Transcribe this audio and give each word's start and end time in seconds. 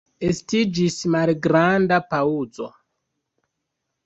Estiĝis 0.27 0.95
malgranda 1.15 2.01
paŭzo. 2.15 2.71